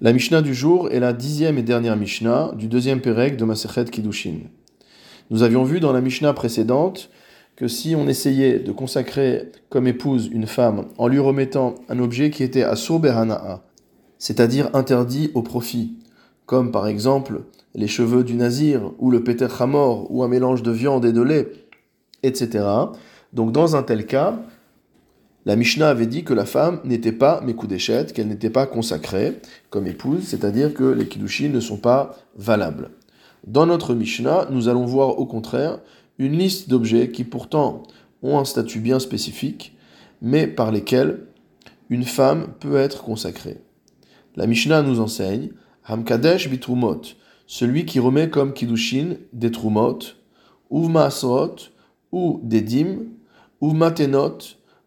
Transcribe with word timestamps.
La 0.00 0.12
Mishnah 0.12 0.42
du 0.42 0.54
jour 0.54 0.90
est 0.90 1.00
la 1.00 1.12
dixième 1.12 1.58
et 1.58 1.62
dernière 1.62 1.96
Mishnah 1.96 2.52
du 2.56 2.66
deuxième 2.66 3.00
Pérec 3.00 3.36
de 3.36 3.44
Masechet 3.44 3.84
Kiddushin. 3.84 4.38
Nous 5.30 5.42
avions 5.42 5.64
vu 5.64 5.80
dans 5.80 5.92
la 5.92 6.00
Mishnah 6.00 6.32
précédente 6.32 7.10
que 7.56 7.68
si 7.68 7.94
on 7.94 8.08
essayait 8.08 8.58
de 8.58 8.72
consacrer 8.72 9.52
comme 9.68 9.86
épouse 9.86 10.28
une 10.32 10.46
femme 10.46 10.86
en 10.98 11.06
lui 11.06 11.18
remettant 11.18 11.76
un 11.88 12.00
objet 12.00 12.30
qui 12.30 12.42
était 12.42 12.64
à 12.64 12.74
Berhana'a, 12.98 13.62
c'est-à-dire 14.18 14.70
interdit 14.74 15.30
au 15.34 15.42
profit, 15.42 15.98
comme 16.46 16.72
par 16.72 16.88
exemple 16.88 17.42
les 17.74 17.88
cheveux 17.88 18.24
du 18.24 18.34
nazir 18.34 18.92
ou 18.98 19.10
le 19.10 19.22
péter 19.22 19.46
mort 19.66 20.10
ou 20.10 20.24
un 20.24 20.28
mélange 20.28 20.62
de 20.62 20.72
viande 20.72 21.04
et 21.04 21.12
de 21.12 21.22
lait, 21.22 21.52
etc. 22.22 22.64
Donc 23.32 23.52
dans 23.52 23.76
un 23.76 23.82
tel 23.82 24.06
cas, 24.06 24.40
la 25.44 25.56
Mishnah 25.56 25.88
avait 25.88 26.06
dit 26.06 26.22
que 26.22 26.34
la 26.34 26.44
femme 26.44 26.80
n'était 26.84 27.12
pas 27.12 27.40
Mekudeshet, 27.40 28.06
qu'elle 28.14 28.28
n'était 28.28 28.50
pas 28.50 28.66
consacrée 28.66 29.40
comme 29.70 29.88
épouse, 29.88 30.22
c'est-à-dire 30.24 30.72
que 30.72 30.84
les 30.84 31.08
Kiddushin 31.08 31.48
ne 31.48 31.58
sont 31.58 31.78
pas 31.78 32.16
valables. 32.36 32.90
Dans 33.44 33.66
notre 33.66 33.94
Mishnah, 33.94 34.46
nous 34.50 34.68
allons 34.68 34.86
voir 34.86 35.18
au 35.18 35.26
contraire 35.26 35.80
une 36.18 36.38
liste 36.38 36.68
d'objets 36.68 37.10
qui 37.10 37.24
pourtant 37.24 37.82
ont 38.22 38.38
un 38.38 38.44
statut 38.44 38.78
bien 38.78 39.00
spécifique, 39.00 39.76
mais 40.20 40.46
par 40.46 40.70
lesquels 40.70 41.26
une 41.90 42.04
femme 42.04 42.54
peut 42.60 42.76
être 42.76 43.02
consacrée. 43.02 43.58
La 44.36 44.46
Mishnah 44.46 44.82
nous 44.82 45.00
enseigne 45.00 45.50
Hamkadesh 45.84 46.48
bitrumot, 46.48 47.02
celui 47.48 47.84
qui 47.84 47.98
remet 47.98 48.30
comme 48.30 48.52
Kiddushin 48.52 49.16
des 49.32 49.50
trumot, 49.50 49.98
uvma 50.70 51.08
ou 52.12 52.40
des 52.44 52.60
dîmes, 52.60 53.08
uvma 53.60 53.90
tenot, 53.90 54.38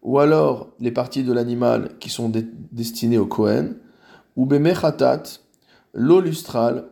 ou 0.06 0.20
alors 0.20 0.68
les 0.78 0.92
parties 0.92 1.24
de 1.24 1.32
l'animal 1.32 1.90
qui 1.98 2.10
sont 2.10 2.30
destinées 2.70 3.18
au 3.18 3.26
Kohen, 3.26 3.74
ou 4.36 4.46
Bemechatat, 4.46 5.24
l'eau 5.92 6.20
lustrale, 6.20 6.84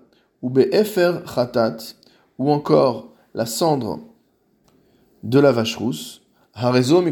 ou 0.43 0.53
Chatat, 0.53 1.77
ou 2.39 2.51
encore 2.51 3.13
la 3.33 3.47
cendre 3.47 4.01
de 5.23 5.39
la 5.39 5.53
vache 5.53 5.77
rousse, 5.77 6.23
Harezo 6.55 7.03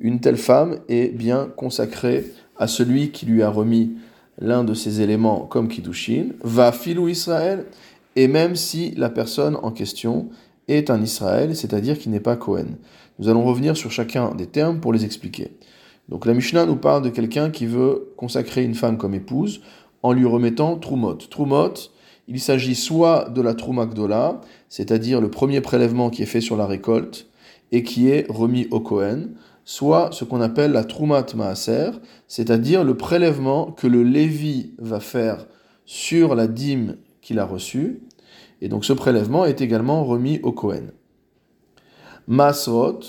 une 0.00 0.20
telle 0.20 0.36
femme 0.36 0.78
est 0.88 1.08
bien 1.08 1.50
consacrée 1.56 2.26
à 2.58 2.66
celui 2.66 3.10
qui 3.10 3.24
lui 3.24 3.42
a 3.42 3.48
remis 3.48 3.94
l'un 4.38 4.64
de 4.64 4.74
ces 4.74 5.00
éléments 5.00 5.46
comme 5.46 5.68
Kiddushin, 5.68 6.32
va 6.42 6.72
filou 6.72 7.08
Israël, 7.08 7.64
et 8.16 8.28
même 8.28 8.54
si 8.54 8.90
la 8.96 9.08
personne 9.08 9.56
en 9.62 9.72
question 9.72 10.28
est 10.68 10.90
un 10.90 11.02
Israël, 11.02 11.56
c'est-à-dire 11.56 11.98
qui 11.98 12.08
n'est 12.08 12.20
pas 12.20 12.36
Cohen. 12.36 12.76
Nous 13.18 13.28
allons 13.28 13.44
revenir 13.44 13.76
sur 13.76 13.90
chacun 13.90 14.34
des 14.34 14.46
termes 14.46 14.80
pour 14.80 14.92
les 14.92 15.04
expliquer. 15.04 15.50
Donc 16.08 16.24
la 16.24 16.34
Mishnah 16.34 16.66
nous 16.66 16.76
parle 16.76 17.02
de 17.02 17.10
quelqu'un 17.10 17.50
qui 17.50 17.66
veut 17.66 18.12
consacrer 18.16 18.64
une 18.64 18.74
femme 18.74 18.96
comme 18.96 19.14
épouse 19.14 19.60
en 20.02 20.12
lui 20.12 20.24
remettant 20.24 20.76
Trumot. 20.76 21.16
Trumot, 21.30 21.74
il 22.28 22.40
s'agit 22.40 22.74
soit 22.74 23.30
de 23.30 23.40
la 23.40 23.54
Trumakdola, 23.54 24.40
c'est-à-dire 24.68 25.20
le 25.20 25.30
premier 25.30 25.60
prélèvement 25.60 26.10
qui 26.10 26.22
est 26.22 26.26
fait 26.26 26.40
sur 26.40 26.56
la 26.56 26.66
récolte 26.66 27.26
et 27.72 27.82
qui 27.82 28.08
est 28.08 28.26
remis 28.28 28.68
au 28.70 28.80
Kohen, 28.80 29.34
soit 29.64 30.10
ce 30.12 30.24
qu'on 30.24 30.40
appelle 30.40 30.72
la 30.72 30.84
Trumat 30.84 31.26
Maaser, 31.34 31.90
c'est-à-dire 32.26 32.84
le 32.84 32.96
prélèvement 32.96 33.70
que 33.72 33.86
le 33.86 34.02
Lévi 34.02 34.72
va 34.78 35.00
faire 35.00 35.46
sur 35.84 36.34
la 36.34 36.46
dîme 36.46 36.96
qu'il 37.20 37.38
a 37.38 37.44
reçue, 37.44 38.00
et 38.60 38.68
donc 38.68 38.84
ce 38.84 38.92
prélèvement 38.92 39.44
est 39.44 39.60
également 39.60 40.04
remis 40.04 40.40
au 40.42 40.52
Kohen. 40.52 40.92
Masrot, 42.26 43.00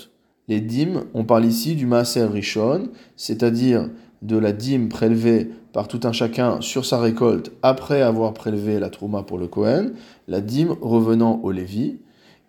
les 0.48 0.60
dîmes, 0.60 1.04
on 1.14 1.24
parle 1.24 1.44
ici 1.44 1.76
du 1.76 1.86
Maaser 1.86 2.24
Rishon, 2.24 2.88
c'est-à-dire 3.16 3.88
de 4.22 4.36
la 4.36 4.52
dîme 4.52 4.88
prélevée 4.88 5.50
par 5.72 5.88
tout 5.88 6.00
un 6.04 6.12
chacun 6.12 6.60
sur 6.60 6.84
sa 6.84 7.00
récolte 7.00 7.52
après 7.62 8.02
avoir 8.02 8.34
prélevé 8.34 8.80
la 8.80 8.90
trouma 8.90 9.22
pour 9.22 9.38
le 9.38 9.46
Kohen, 9.46 9.92
la 10.28 10.40
dîme 10.40 10.74
revenant 10.80 11.40
au 11.42 11.52
Lévi, 11.52 11.98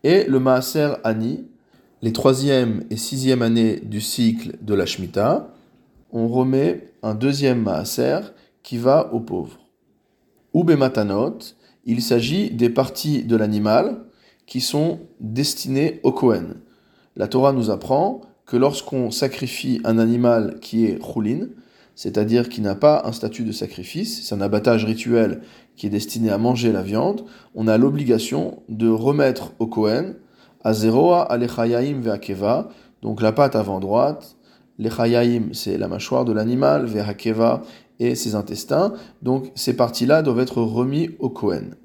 et 0.03 0.23
le 0.25 0.39
Maaser 0.39 0.93
Ani, 1.03 1.45
les 2.01 2.13
troisième 2.13 2.83
et 2.89 2.97
sixième 2.97 3.41
années 3.41 3.79
du 3.79 4.01
cycle 4.01 4.57
de 4.61 4.73
la 4.73 4.85
Shemitah, 4.85 5.53
on 6.11 6.27
remet 6.27 6.93
un 7.03 7.13
deuxième 7.13 7.61
Maaser 7.61 8.19
qui 8.63 8.77
va 8.77 9.13
aux 9.13 9.19
pauvres. 9.19 9.59
Ou 10.53 10.63
Matanot, 10.63 11.37
il 11.85 12.01
s'agit 12.01 12.51
des 12.51 12.69
parties 12.69 13.23
de 13.23 13.35
l'animal 13.35 14.03
qui 14.45 14.61
sont 14.61 14.99
destinées 15.19 15.99
au 16.03 16.11
Kohen. 16.11 16.55
La 17.15 17.27
Torah 17.27 17.53
nous 17.53 17.69
apprend 17.69 18.21
que 18.45 18.57
lorsqu'on 18.57 19.11
sacrifie 19.11 19.81
un 19.83 19.97
animal 19.97 20.57
qui 20.61 20.85
est 20.85 20.99
choulin, 21.01 21.47
c'est-à-dire 21.95 22.49
qui 22.49 22.61
n'a 22.61 22.75
pas 22.75 23.03
un 23.05 23.11
statut 23.11 23.43
de 23.43 23.51
sacrifice, 23.51 24.27
c'est 24.27 24.35
un 24.35 24.41
abattage 24.41 24.85
rituel 24.85 25.41
qui 25.75 25.87
est 25.87 25.89
destiné 25.89 26.29
à 26.31 26.37
manger 26.37 26.71
la 26.71 26.81
viande, 26.81 27.25
on 27.55 27.67
a 27.67 27.77
l'obligation 27.77 28.61
de 28.69 28.89
remettre 28.89 29.53
au 29.59 29.67
Kohen 29.67 30.15
Azeroa 30.63 31.23
alechayaim 31.23 32.01
ve'akeva, 32.01 32.69
donc 33.01 33.21
la 33.21 33.31
patte 33.31 33.55
avant 33.55 33.79
droite, 33.79 34.35
lechayaim 34.77 35.53
c'est 35.53 35.77
la 35.77 35.87
mâchoire 35.87 36.25
de 36.25 36.33
l'animal, 36.33 36.85
ve'akeva 36.85 37.63
et 38.01 38.15
ses 38.15 38.35
intestins. 38.35 38.93
Donc 39.21 39.51
ces 39.55 39.75
parties-là 39.75 40.23
doivent 40.23 40.39
être 40.39 40.61
remis 40.61 41.11
au 41.19 41.29
Kohen. 41.29 41.75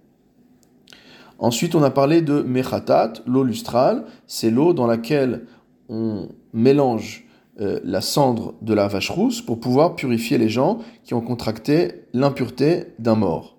Ensuite, 1.38 1.74
on 1.74 1.82
a 1.82 1.90
parlé 1.90 2.22
de 2.22 2.40
mechatat, 2.40 3.12
l'eau 3.26 3.44
lustrale. 3.44 4.04
C'est 4.26 4.50
l'eau 4.50 4.72
dans 4.72 4.86
laquelle 4.86 5.46
on 5.88 6.28
mélange 6.54 7.26
euh, 7.60 7.78
la 7.84 8.00
cendre 8.00 8.54
de 8.62 8.72
la 8.72 8.88
vache 8.88 9.10
rousse 9.10 9.42
pour 9.42 9.60
pouvoir 9.60 9.94
purifier 9.94 10.38
les 10.38 10.48
gens 10.48 10.78
qui 11.04 11.12
ont 11.12 11.20
contracté 11.20 12.06
l'impureté 12.14 12.94
d'un 12.98 13.14
mort. 13.14 13.56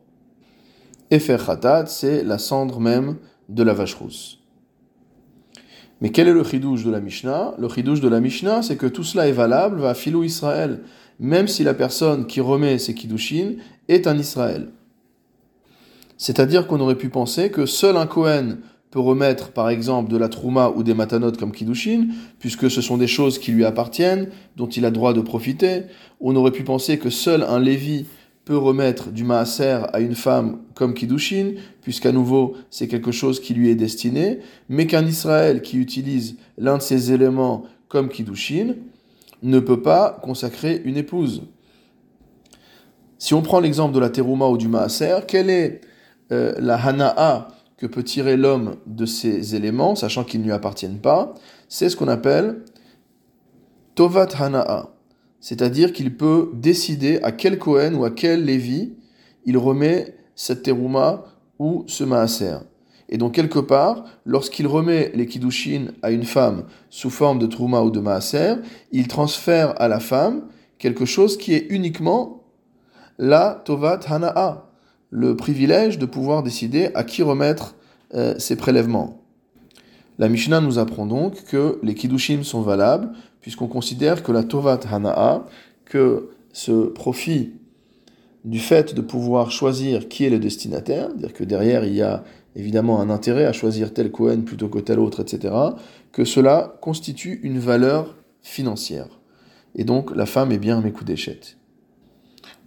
Khatat, 1.09 1.85
c'est 1.85 2.23
la 2.23 2.39
cendre 2.39 2.79
même 2.79 3.17
de 3.47 3.63
la 3.63 3.73
vache 3.73 3.93
rousse. 3.93 4.36
Mais 6.01 6.09
quel 6.09 6.27
est 6.27 6.33
le 6.33 6.43
chidouche 6.43 6.83
de 6.83 6.91
la 6.91 6.99
Mishnah? 6.99 7.55
Le 7.57 7.69
chidouche 7.69 8.01
de 8.01 8.07
la 8.07 8.19
Mishnah, 8.19 8.61
c'est 8.61 8.75
que 8.75 8.85
tout 8.85 9.03
cela 9.03 9.27
est 9.27 9.31
valable, 9.31 9.79
va 9.79 9.93
filou 9.93 10.23
Israël 10.23 10.81
même 11.19 11.47
si 11.47 11.63
la 11.63 11.73
personne 11.73 12.27
qui 12.27 12.41
remet 12.41 12.77
ses 12.77 12.93
kiddushin 12.93 13.55
est 13.87 14.07
un 14.07 14.17
Israël. 14.17 14.69
C'est-à-dire 16.17 16.67
qu'on 16.67 16.79
aurait 16.79 16.95
pu 16.95 17.09
penser 17.09 17.49
que 17.51 17.65
seul 17.65 17.97
un 17.97 18.07
Kohen 18.07 18.59
peut 18.89 18.99
remettre 18.99 19.51
par 19.51 19.69
exemple 19.69 20.09
de 20.09 20.17
la 20.17 20.29
trouma 20.29 20.71
ou 20.75 20.83
des 20.83 20.93
matanot 20.93 21.33
comme 21.33 21.51
kiddushin, 21.51 22.07
puisque 22.39 22.71
ce 22.71 22.81
sont 22.81 22.97
des 22.97 23.07
choses 23.07 23.39
qui 23.39 23.51
lui 23.51 23.65
appartiennent, 23.65 24.29
dont 24.55 24.67
il 24.67 24.85
a 24.85 24.91
droit 24.91 25.13
de 25.13 25.21
profiter. 25.21 25.83
On 26.21 26.35
aurait 26.35 26.51
pu 26.51 26.63
penser 26.63 26.97
que 26.97 27.09
seul 27.09 27.43
un 27.43 27.59
Lévi 27.59 28.05
peut 28.47 28.57
remettre 28.57 29.11
du 29.11 29.25
maaser 29.25 29.81
à 29.91 29.99
une 29.99 30.15
femme 30.15 30.59
comme 30.73 30.93
kiddushin, 30.93 31.55
puisqu'à 31.81 32.13
nouveau 32.13 32.55
c'est 32.69 32.87
quelque 32.87 33.11
chose 33.11 33.41
qui 33.41 33.53
lui 33.53 33.69
est 33.69 33.75
destiné, 33.75 34.39
mais 34.69 34.87
qu'un 34.87 35.05
Israël 35.05 35.61
qui 35.61 35.77
utilise 35.77 36.37
l'un 36.57 36.77
de 36.77 36.81
ces 36.81 37.11
éléments 37.11 37.65
comme 37.89 38.07
kiddushin, 38.07 38.75
ne 39.43 39.59
peut 39.59 39.81
pas 39.81 40.17
consacrer 40.23 40.81
une 40.85 40.95
épouse. 40.95 41.43
Si 43.17 43.33
on 43.33 43.41
prend 43.41 43.59
l'exemple 43.59 43.93
de 43.93 43.99
la 43.99 44.09
terouma 44.09 44.47
ou 44.47 44.57
du 44.57 44.69
maaser, 44.69 45.25
quelle 45.27 45.49
est 45.49 45.81
euh, 46.31 46.53
la 46.57 46.75
hana'a 46.75 47.49
que 47.75 47.85
peut 47.85 48.03
tirer 48.03 48.37
l'homme 48.37 48.77
de 48.85 49.05
ces 49.05 49.55
éléments, 49.55 49.95
sachant 49.95 50.23
qu'ils 50.23 50.39
ne 50.39 50.45
lui 50.45 50.53
appartiennent 50.53 50.99
pas? 50.99 51.33
C'est 51.67 51.89
ce 51.89 51.97
qu'on 51.97 52.07
appelle 52.07 52.63
tovat 53.95 54.29
hana'a, 54.39 54.96
c'est-à-dire 55.39 55.93
qu'il 55.93 56.15
peut 56.15 56.49
décider 56.53 57.19
à 57.23 57.31
quel 57.31 57.59
Kohen 57.59 57.95
ou 57.95 58.05
à 58.05 58.11
quel 58.11 58.45
Lévi 58.45 58.93
il 59.45 59.57
remet 59.57 60.15
cette 60.35 60.63
terouma 60.63 61.25
ou 61.59 61.83
ce 61.87 62.03
maaser. 62.03 62.57
Et 63.09 63.17
donc, 63.17 63.33
quelque 63.33 63.59
part, 63.59 64.03
lorsqu'il 64.25 64.67
remet 64.67 65.11
les 65.15 65.25
kiddushin 65.25 65.91
à 66.01 66.11
une 66.11 66.25
femme 66.25 66.65
sous 66.89 67.09
forme 67.09 67.39
de 67.39 67.47
trouma 67.47 67.81
ou 67.81 67.91
de 67.91 67.99
maaser, 67.99 68.55
il 68.91 69.07
transfère 69.07 69.79
à 69.81 69.87
la 69.87 69.99
femme 69.99 70.43
quelque 70.77 71.05
chose 71.05 71.37
qui 71.37 71.53
est 71.53 71.67
uniquement 71.69 72.43
la 73.17 73.61
tovat 73.65 74.01
hana'a, 74.07 74.69
le 75.09 75.35
privilège 75.35 75.97
de 75.97 76.05
pouvoir 76.05 76.43
décider 76.43 76.89
à 76.93 77.03
qui 77.03 77.23
remettre 77.23 77.75
euh, 78.13 78.37
ses 78.37 78.57
prélèvements. 78.57 79.26
La 80.19 80.29
Mishnah 80.29 80.61
nous 80.61 80.79
apprend 80.79 81.05
donc 81.05 81.43
que 81.45 81.79
les 81.83 81.93
kiddushin 81.93 82.43
sont 82.43 82.61
valables, 82.61 83.11
puisqu'on 83.41 83.67
considère 83.67 84.23
que 84.23 84.31
la 84.31 84.43
tovat 84.43 84.79
hana'a, 84.91 85.45
que 85.85 86.29
ce 86.53 86.87
profit 86.87 87.53
du 88.43 88.59
fait 88.59 88.95
de 88.95 89.01
pouvoir 89.01 89.51
choisir 89.51 90.07
qui 90.07 90.25
est 90.25 90.29
le 90.29 90.39
destinataire, 90.39 91.09
c'est-à-dire 91.09 91.33
que 91.33 91.43
derrière 91.43 91.85
il 91.85 91.93
y 91.93 92.01
a 92.01 92.23
évidemment 92.55 92.99
un 92.99 93.09
intérêt 93.09 93.45
à 93.45 93.53
choisir 93.53 93.93
tel 93.93 94.11
Cohen 94.11 94.41
plutôt 94.41 94.69
que 94.69 94.79
tel 94.79 94.99
autre, 94.99 95.21
etc., 95.21 95.53
que 96.11 96.25
cela 96.25 96.77
constitue 96.81 97.39
une 97.43 97.59
valeur 97.59 98.15
financière. 98.41 99.07
Et 99.75 99.83
donc 99.83 100.15
la 100.15 100.25
femme 100.25 100.51
est 100.51 100.57
bien 100.57 100.77
un 100.77 101.03
d'échette. 101.03 101.57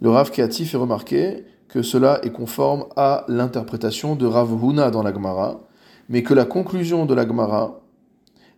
Le 0.01 0.09
Rav 0.09 0.31
Keati 0.31 0.65
fait 0.65 0.77
remarquer 0.77 1.45
que 1.67 1.81
cela 1.81 2.19
est 2.23 2.31
conforme 2.31 2.85
à 2.95 3.25
l'interprétation 3.27 4.15
de 4.15 4.25
Rav 4.25 4.51
Huna 4.63 4.91
dans 4.91 5.03
la 5.03 5.13
Gemara, 5.13 5.67
mais 6.11 6.23
que 6.23 6.33
la 6.33 6.45
conclusion 6.45 7.05
de 7.05 7.13
la 7.15 7.25
Gemara 7.25 7.81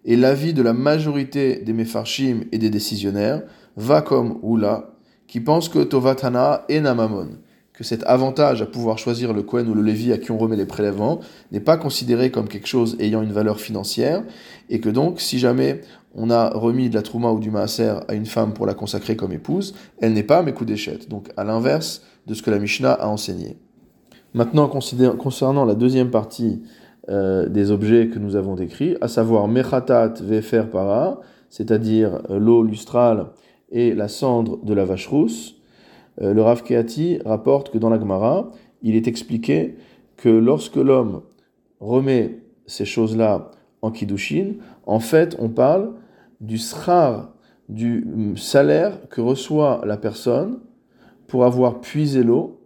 et 0.06 0.18
l'avis 0.18 0.54
de 0.54 0.64
la 0.64 0.74
majorité 0.74 1.58
des 1.58 1.72
Mefarshim 1.72 2.42
et 2.52 2.58
des 2.58 2.72
décisionnaires 2.72 3.44
va 3.78 4.02
comme 4.02 4.40
Hula, 4.44 4.90
qui 5.28 5.40
pense 5.40 5.70
que 5.70 5.80
Tovatana 5.80 6.66
et 6.68 6.82
Namamon, 6.82 7.30
que 7.72 7.84
cet 7.84 8.04
avantage 8.06 8.62
à 8.62 8.66
pouvoir 8.66 8.98
choisir 8.98 9.34
le 9.34 9.44
Kohen 9.44 9.70
ou 9.70 9.76
le 9.76 9.84
Lévi 9.84 10.12
à 10.12 10.18
qui 10.18 10.32
on 10.32 10.38
remet 10.38 10.56
les 10.56 10.66
prélèvements 10.66 11.20
n'est 11.52 11.60
pas 11.60 11.78
considéré 11.78 12.32
comme 12.32 12.48
quelque 12.48 12.68
chose 12.68 12.98
ayant 13.00 13.22
une 13.22 13.32
valeur 13.32 13.60
financière, 13.60 14.24
et 14.70 14.80
que 14.80 14.90
donc, 14.90 15.22
si 15.22 15.38
jamais 15.38 15.82
on 16.16 16.32
a 16.32 16.50
remis 16.50 16.90
de 16.90 16.96
la 16.96 17.02
Trouma 17.04 17.32
ou 17.32 17.40
du 17.40 17.52
Maaser 17.52 17.94
à 18.08 18.14
une 18.16 18.26
femme 18.26 18.54
pour 18.54 18.66
la 18.66 18.74
consacrer 18.74 19.16
comme 19.16 19.32
épouse, 19.32 19.76
elle 20.02 20.14
n'est 20.14 20.24
pas 20.24 20.42
Mekudeshet, 20.42 21.08
donc 21.08 21.30
à 21.38 21.44
l'inverse 21.44 22.02
de 22.26 22.34
ce 22.34 22.42
que 22.42 22.52
la 22.52 22.60
Mishnah 22.60 22.94
a 22.94 23.08
enseigné. 23.08 23.58
Maintenant, 24.34 24.68
concernant 24.68 25.66
la 25.66 25.76
deuxième 25.76 26.10
partie 26.10 26.64
euh, 27.10 27.50
des 27.50 27.72
objets 27.72 28.08
que 28.08 28.18
nous 28.18 28.36
avons 28.36 28.56
décrits, 28.56 28.96
à 29.02 29.08
savoir 29.08 29.48
Mechatat 29.48 30.14
Vefer 30.22 30.64
Para, 30.72 31.20
c'est-à-dire 31.50 32.22
euh, 32.30 32.40
l'eau 32.40 32.64
lustrale 32.64 33.28
et 33.72 33.94
la 33.94 34.08
cendre 34.08 34.64
de 34.64 34.74
la 34.74 34.86
vache 34.86 35.08
rousse, 35.08 35.56
euh, 36.22 36.34
le 36.34 36.42
Rav 36.42 36.64
Keati 36.64 37.20
rapporte 37.26 37.72
que 37.72 37.78
dans 37.78 37.90
la 37.90 38.00
Gemara, 38.00 38.52
il 38.82 38.96
est 38.96 39.08
expliqué 39.08 39.76
que 40.16 40.30
lorsque 40.30 40.78
l'homme 40.78 41.24
remet 41.80 42.40
ces 42.68 42.86
choses-là 42.86 43.52
en 43.82 43.92
Kiddushin, 43.92 44.54
en 44.86 45.00
fait, 45.00 45.36
on 45.40 45.50
parle 45.50 45.94
du 46.40 46.58
srar, 46.58 47.34
du 47.68 48.08
hum, 48.14 48.38
salaire 48.38 49.10
que 49.10 49.22
reçoit 49.22 49.82
la 49.86 49.98
personne 49.98 50.60
pour 51.28 51.44
avoir 51.46 51.82
puisé 51.82 52.24
l'eau 52.24 52.62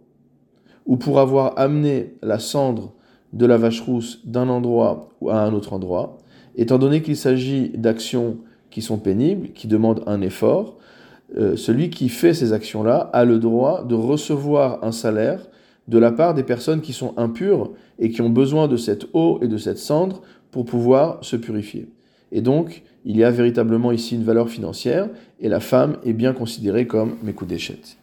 ou 0.86 0.96
pour 0.96 1.18
avoir 1.18 1.58
amené 1.58 2.14
la 2.22 2.38
cendre 2.38 2.94
de 3.32 3.46
la 3.46 3.56
vache 3.56 3.80
rousse 3.80 4.20
d'un 4.24 4.48
endroit 4.48 5.10
à 5.28 5.44
un 5.44 5.52
autre 5.52 5.72
endroit, 5.72 6.18
étant 6.56 6.78
donné 6.78 7.02
qu'il 7.02 7.16
s'agit 7.16 7.70
d'actions 7.70 8.38
qui 8.70 8.82
sont 8.82 8.98
pénibles, 8.98 9.50
qui 9.52 9.66
demandent 9.66 10.02
un 10.06 10.20
effort, 10.20 10.76
euh, 11.36 11.56
celui 11.56 11.90
qui 11.90 12.08
fait 12.08 12.32
ces 12.32 12.52
actions-là 12.52 13.10
a 13.12 13.24
le 13.24 13.38
droit 13.38 13.84
de 13.84 13.94
recevoir 13.94 14.82
un 14.82 14.92
salaire 14.92 15.46
de 15.86 15.98
la 15.98 16.12
part 16.12 16.34
des 16.34 16.42
personnes 16.42 16.80
qui 16.80 16.92
sont 16.92 17.14
impures 17.16 17.72
et 17.98 18.10
qui 18.10 18.20
ont 18.22 18.30
besoin 18.30 18.68
de 18.68 18.76
cette 18.76 19.06
eau 19.14 19.38
et 19.42 19.48
de 19.48 19.56
cette 19.56 19.78
cendre 19.78 20.22
pour 20.50 20.64
pouvoir 20.64 21.18
se 21.22 21.36
purifier. 21.36 21.88
Et 22.32 22.40
donc, 22.40 22.82
il 23.04 23.16
y 23.16 23.24
a 23.24 23.30
véritablement 23.30 23.92
ici 23.92 24.14
une 24.14 24.24
valeur 24.24 24.48
financière 24.48 25.08
et 25.40 25.48
la 25.48 25.60
femme 25.60 25.96
est 26.04 26.12
bien 26.12 26.32
considérée 26.32 26.86
comme 26.86 27.16
mes 27.22 27.32
coups 27.32 27.50
d'échette. 27.50 27.96